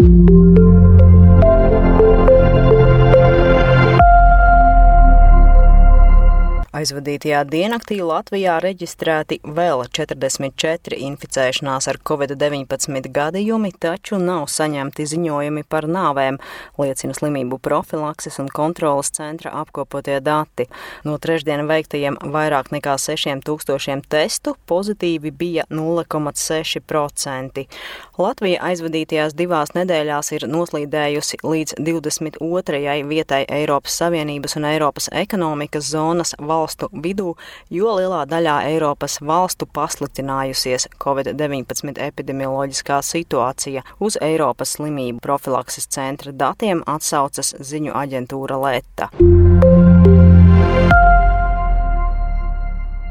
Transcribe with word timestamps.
Thank 0.00 0.30
you. 0.30 0.77
Aizvadītajā 6.78 7.40
diennaktī 7.50 7.96
Latvijā 8.06 8.58
reģistrēti 8.62 9.40
vēl 9.42 9.80
44 9.96 10.98
inficēšanās 11.08 11.88
ar 11.90 11.96
covid-19 12.06 13.08
gadījumi, 13.16 13.72
taču 13.82 14.20
nav 14.22 14.44
saņemti 14.52 15.06
ziņojumi 15.10 15.64
par 15.66 15.88
nāvēm, 15.90 16.38
liecina 16.78 17.16
slimību 17.16 17.58
profilakses 17.64 18.38
un 18.38 18.50
kontrolas 18.54 19.10
centra 19.16 19.50
apkopotie 19.58 20.20
dati. 20.22 20.68
No 21.08 21.16
trešdien 21.18 21.64
veiktajiem 21.66 22.20
vairāk 22.36 22.70
nekā 22.76 22.94
6000 23.02 24.06
testu 24.12 24.54
pozitīvi 24.70 25.34
bija 25.34 25.66
0,6%. 25.72 27.66
Latvija 28.18 28.62
aizvadītajās 28.70 29.34
divās 29.38 29.74
nedēļās 29.74 30.32
ir 30.36 30.46
noslīdējusi 30.52 31.42
līdz 31.42 31.80
22. 31.82 32.94
vietai 33.10 33.42
Eiropas 33.58 33.98
Savienības 33.98 34.58
un 34.60 34.70
Eiropas 34.70 35.10
ekonomikas 35.24 35.90
zonas 35.90 36.36
valsts 36.38 36.67
valstu 36.68 36.88
vidū, 36.92 37.34
jo 37.70 37.94
lielā 37.96 38.26
daļā 38.28 38.68
Eiropas 38.68 39.18
valstu 39.20 39.66
pasliktinājusies 39.66 40.88
Covid-19 41.00 41.98
epidemioloģiskā 41.98 43.00
situācija. 43.02 43.82
Uz 44.00 44.18
Eiropas 44.20 44.76
slimību 44.76 45.20
profilakses 45.22 45.88
centra 45.88 46.32
datiem 46.32 46.82
atsaucas 46.86 47.54
ziņu 47.60 47.94
aģentūra 47.94 48.60
Leta. 48.60 49.08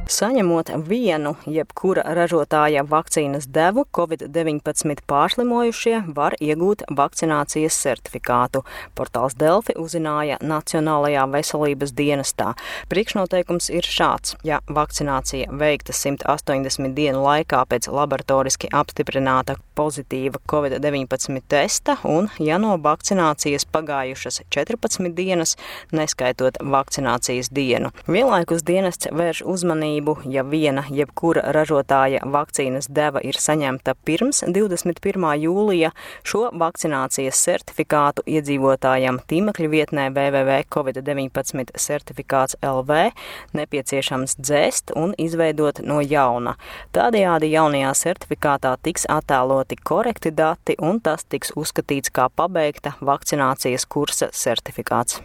Saņemot 0.08 0.70
vienu 0.88 1.34
jebkura 1.52 2.06
ražotāja 2.16 2.86
vakcīnas 2.88 3.50
devu, 3.52 3.84
Covid-19 3.92 5.02
pārslimojušie 5.04 5.98
var 6.16 6.38
iegūt 6.40 6.86
vakcinācijas 6.96 7.76
certifikātu. 7.84 8.62
Portāls 8.96 9.36
Delfi 9.36 9.76
uzzināja 9.76 10.38
Nacionālajā 10.40 11.26
veselības 11.34 11.92
dienestā. 11.98 12.54
Priekšnoteikums 12.88 13.68
ir 13.68 13.84
šāds. 13.84 14.38
Ja 14.48 14.62
vakcinācija 14.72 15.52
veikta 15.52 15.92
180 15.92 16.96
dienu 16.96 17.26
laikā 17.26 17.66
pēc 17.68 17.90
laboratoriski 17.92 18.72
apstiprināta 18.72 19.58
pozitīva 19.76 20.40
Covid-19 20.48 21.44
testa 21.52 21.98
un 22.08 22.32
ja 22.40 22.56
no 22.64 22.78
vakcinācijas 22.80 23.68
pagājušas 23.76 24.40
14 24.56 25.12
dienas, 25.20 25.58
neskaitot 25.92 26.64
vakcinācijas 26.64 27.52
dienu. 27.52 27.92
Vienlaikus 28.08 28.64
dienests 28.64 29.12
vērš 29.12 29.44
uzmanību 29.44 29.97
uzmanību, 29.98 30.18
ja 30.32 30.44
viena 30.44 30.84
jebkura 30.90 31.42
ražotāja 31.52 32.22
vakcīnas 32.26 32.88
deva 32.90 33.20
ir 33.24 33.36
saņemta 33.36 33.96
pirms 34.06 34.44
21. 34.44 35.42
jūlija, 35.42 35.92
šo 36.24 36.52
vakcinācijas 36.54 37.36
certifikātu 37.36 38.24
iedzīvotājam 38.26 39.20
tīmekļa 39.28 39.70
vietnē 39.70 40.10
www.covid19 40.12 41.78
certifikāts 41.78 42.56
LV 42.62 43.12
nepieciešams 43.54 44.38
dzēst 44.40 44.94
un 44.96 45.14
izveidot 45.18 45.82
no 45.84 46.02
jauna. 46.02 46.56
Tādējādi 46.94 47.52
jaunajā 47.52 47.94
certifikātā 47.94 48.78
tiks 48.82 49.08
attēloti 49.10 49.78
korekti 49.84 50.32
dati 50.32 50.78
un 50.80 51.02
tas 51.02 51.26
tiks 51.26 51.54
uzskatīts 51.56 52.12
kā 52.12 52.30
pabeigta 52.30 52.94
vakcinācijas 53.02 53.86
kursa 53.86 54.30
certifikāts. 54.32 55.22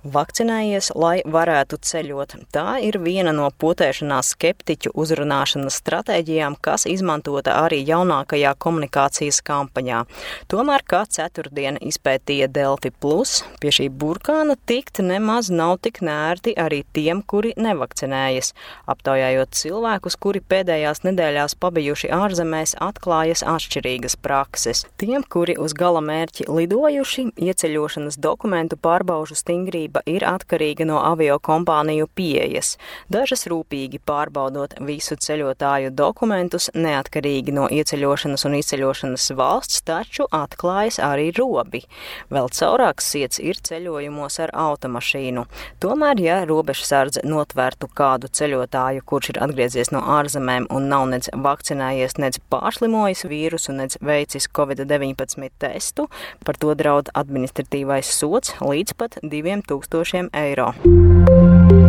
Vakcinējies, 0.00 0.94
lai 0.96 1.18
varētu 1.28 1.76
ceļot. 1.84 2.32
Tā 2.56 2.78
ir 2.80 2.96
viena 3.04 3.34
no 3.36 3.50
potēšanās 3.52 4.30
skeptiķu 4.32 4.94
uzrunāšanas 4.96 5.76
stratēģijām, 5.82 6.54
kas 6.64 6.86
izmantota 6.88 7.58
arī 7.60 7.82
jaunākajā 7.84 8.54
komunikācijas 8.64 9.42
kampaņā. 9.44 9.98
Tomēr, 10.48 10.84
kā 10.88 11.02
ceturtdiena 11.04 11.82
izpētīja 11.84 12.48
Delfi 12.48 12.94
Plus, 12.96 13.42
pie 13.60 13.74
šī 13.76 13.90
burkāna 13.92 14.56
tikt 14.64 15.02
nemaz 15.04 15.50
nav 15.52 15.76
tik 15.84 16.00
nērti 16.00 16.56
arī 16.56 16.80
tiem, 16.96 17.20
kuri 17.20 17.52
nevakcinējas. 17.60 18.54
Aptaujājot 18.88 19.52
cilvēkus, 19.52 20.16
kuri 20.16 20.40
pēdējās 20.40 21.04
nedēļās 21.04 21.58
pabijuši 21.60 22.08
ārzemēs, 22.16 22.78
atklājas 22.80 23.44
atšķirīgas 23.44 24.16
prakses. 24.24 24.86
Tiem, 24.96 25.28
kuri 25.28 25.60
uz 25.60 25.76
gala 25.76 26.00
mērķi 26.00 26.48
lidojuši, 26.48 27.28
ieceļošanas 27.36 28.16
dokumentu 28.16 28.80
pārbaužu 28.80 29.36
stingrība 29.36 29.89
drošība 29.90 30.02
ir 30.06 30.24
atkarīga 30.24 30.86
no 30.86 31.00
avio 31.02 31.38
kompāniju 31.38 32.08
pieejas, 32.14 32.78
dažas 33.08 33.46
rūpīgi 33.46 34.00
pārbaudot 34.06 34.78
visu 34.80 35.16
ceļotāju 35.16 35.90
dokumentus 35.90 36.70
neatkarīgi 36.74 37.52
no 37.52 37.68
ieceļošanas 37.68 38.44
un 38.46 38.54
izceļošanas 38.60 39.30
valsts, 39.36 39.82
taču 39.82 40.26
atklājas 40.30 40.98
arī 40.98 41.32
robi. 41.36 41.84
Vēl 42.30 42.48
caurāks 42.50 43.14
iets 43.16 43.40
ir 43.40 43.56
ceļojumos 43.56 44.40
ar 44.40 44.50
automašīnu. 44.54 45.46
Tomēr, 45.80 46.20
ja 46.20 46.44
robežsardze 46.46 47.22
notvērtu 47.24 47.88
kādu 47.94 48.28
ceļotāju, 48.28 49.02
kurš 49.04 49.30
ir 49.30 49.42
atgriezies 49.42 49.90
no 49.90 50.00
ārzemēm 50.00 50.68
un 50.70 50.88
nav 50.88 51.08
nec 51.10 51.28
vakcinējies, 51.34 52.18
nec 52.18 52.38
pārslimojis 52.50 53.26
vīrusu, 53.26 53.74
nec 53.74 53.96
veicis 54.00 54.48
Covid-19 54.48 55.50
testu, 55.58 56.08
par 56.44 56.56
to 56.56 56.74
draud 56.74 57.10
administratīvais 57.14 58.10
sots 58.10 58.54
līdz 58.60 58.96
pat 58.98 59.18
2000 59.22 59.79
tūkstošiem 59.80 60.28
eiro. 60.36 61.79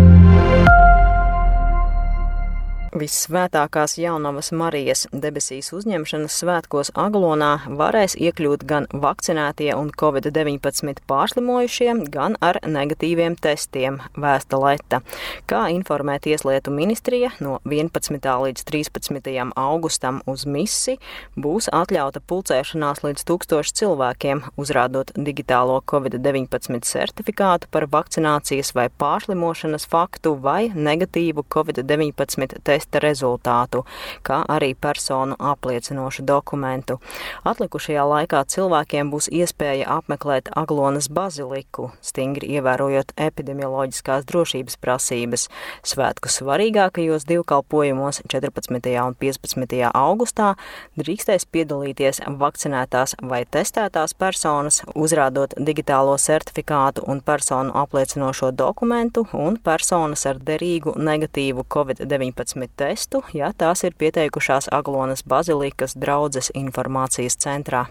Vissvētākās 2.91 3.93
jaunavas 3.95 4.49
Marijas 4.51 5.05
debesīs 5.15 5.69
uzņemšanas 5.71 6.33
svētkos 6.41 6.89
Aglonā 6.99 7.61
varēs 7.79 8.17
iekļūt 8.19 8.65
gan 8.67 8.87
vakcinētie 8.91 9.69
un 9.77 9.93
covid-19 9.95 10.99
pārslimojušie, 11.07 11.87
gan 12.11 12.35
ar 12.43 12.59
negatīviem 12.67 13.37
testiem, 13.39 14.01
vēsta 14.19 14.59
Leta. 14.59 14.99
Kā 15.47 15.61
informē 15.71 16.17
Tieslietu 16.19 16.73
ministrija, 16.75 17.29
no 17.39 17.61
11. 17.63 18.27
līdz 18.43 18.67
13. 18.67 19.31
augustam 19.55 20.19
uz 20.27 20.43
misi 20.43 20.97
būs 21.39 21.71
atļauta 21.71 22.19
pulcēšanās 22.27 23.05
līdz 23.07 23.23
tūkstoši 23.31 23.75
cilvēkiem, 23.83 24.43
uzrādot 24.59 25.15
digitālo 25.15 25.79
covid-19 25.87 26.83
certifikātu 26.91 27.71
par 27.71 27.87
vakcinācijas 27.95 28.75
vai 28.75 28.89
pārslimošanas 28.91 29.87
faktu 29.87 30.35
vai 30.43 30.73
negatīvu 30.75 31.47
covid-19 31.47 32.59
testu 32.59 32.80
testa 32.81 32.99
rezultātu, 32.99 33.85
kā 34.25 34.41
arī 34.49 34.73
personu 34.75 35.35
apliecinošu 35.39 36.25
dokumentu. 36.25 36.99
Atlikušajā 37.45 38.05
laikā 38.05 38.43
cilvēkiem 38.49 39.11
būs 39.11 39.29
iespēja 39.29 39.85
apmeklēt 39.97 40.49
Aglonas 40.55 41.09
baziliku, 41.09 41.91
stingri 42.01 42.49
ievērojot 42.57 43.13
epidemioloģiskās 43.17 44.25
drošības 44.25 44.77
prasības. 44.81 45.47
Svētku 45.83 46.29
svarīgākajos 46.29 47.27
divkalpojumos 47.29 48.23
14. 48.27 48.97
un 49.05 49.15
15. 49.15 49.91
augustā 49.93 50.55
drīkstēs 50.97 51.45
piedalīties 51.51 52.21
vakcinētās 52.41 53.15
vai 53.21 53.43
testētās 53.45 54.15
personas, 54.17 54.81
uzrādot 54.95 55.53
digitālo 55.57 56.17
certifikātu 56.17 57.05
un 57.07 57.21
personu 57.21 57.75
apliecinošo 57.77 58.51
dokumentu 58.51 59.27
un 59.33 59.59
personas 59.61 60.25
ar 60.25 60.41
derīgu 60.41 60.95
negatīvu 60.97 61.65
COVID-19 61.69 62.70
testu, 62.77 63.23
ja 63.33 63.51
tās 63.57 63.83
ir 63.83 63.97
pieteikušās 63.97 64.69
Aglonas 64.71 65.23
bazilikas 65.23 65.95
draudzes 65.95 66.51
informācijas 66.55 67.37
centrā. 67.37 67.85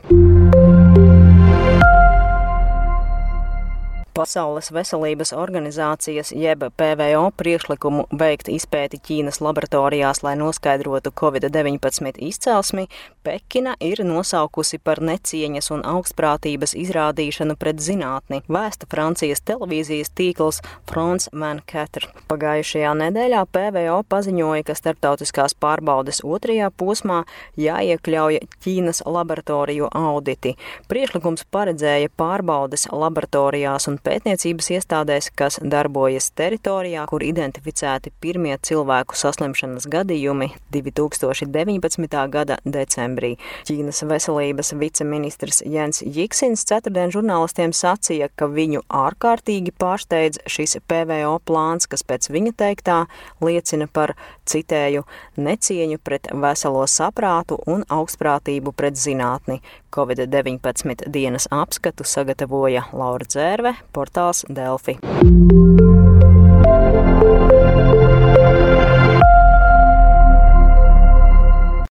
Pasaules 4.21 4.69
veselības 4.69 5.31
organizācijas 5.33 6.35
jeb 6.37 6.67
PVO 6.77 7.31
priekšlikumu 7.41 8.03
veikt 8.21 8.51
izpēti 8.53 8.99
Ķīnas 9.01 9.41
laboratorijās, 9.41 10.21
lai 10.27 10.35
noskaidrotu 10.37 11.09
Covid-19 11.17 12.21
izcelsmi, 12.29 12.85
Pekina 13.25 13.75
ir 13.81 14.03
nosaukusi 14.05 14.79
par 14.85 15.01
necieņas 15.05 15.71
un 15.73 15.83
augstprātības 15.89 16.73
izrādīšanu 16.83 17.57
pret 17.61 17.81
zinātni, 17.81 18.43
vēsta 18.49 18.89
Francijas 18.93 19.41
televīzijas 19.49 20.13
tīkls 20.17 20.61
France 20.89 21.33
24. 21.33 22.13
Pagājušajā 22.29 22.93
nedēļā 23.01 23.43
PVO 23.57 23.99
paziņoja, 24.09 24.67
ka 24.69 24.77
starptautiskās 24.77 25.57
pārbaudes 25.61 26.21
otrajā 26.25 26.69
posmā 26.77 27.23
jāiekļauj 27.61 28.41
Ķīnas 28.61 29.03
laboratoriju 29.09 29.89
auditi. 29.97 30.59
Priekšlikums 30.93 31.49
paredzēja 31.53 32.13
pārbaudes 32.21 32.89
laboratorijās 32.93 33.89
un 33.93 34.01
vēstniecības 34.11 34.71
iestādēs, 34.75 35.31
kas 35.39 35.59
darbojas 35.63 36.31
teritorijā, 36.37 37.05
kur 37.11 37.23
identificēti 37.25 38.13
pirmie 38.23 38.57
cilvēku 38.67 39.17
saslimšanas 39.19 39.87
gadījumi 39.91 40.51
2019. 40.75 42.19
gada 42.33 42.59
decembrī. 42.65 43.37
Ķīnas 43.69 44.03
veselības 44.11 44.75
viceministrs 44.81 45.63
Jens 45.67 46.03
Jiksins 46.03 46.65
ceturtdien 46.67 47.13
žurnālistiem 47.15 47.75
sacīja, 47.77 48.31
ka 48.35 48.51
viņu 48.51 48.83
ārkārtīgi 48.89 49.75
pārsteidz 49.79 50.43
šis 50.51 50.81
PVO 50.91 51.37
plāns, 51.47 51.89
kas 51.91 52.05
pēc 52.07 52.31
viņa 52.35 52.55
teiktā 52.59 53.05
liecina 53.45 53.87
par, 53.91 54.17
citēju, 54.51 55.05
necieņu 55.39 56.01
pret 56.03 56.31
veselo 56.35 56.83
saprātu 56.91 57.61
un 57.71 57.87
augstprātību 57.89 58.75
pret 58.77 58.99
zinātni. 58.99 59.61
Covid-19 59.91 61.09
dienas 61.11 61.49
apskatu 61.51 62.05
sagatavoja 62.07 62.85
Laura 62.95 63.27
Dzērve, 63.27 63.75
portāls 63.93 64.45
Delfi. 64.49 64.99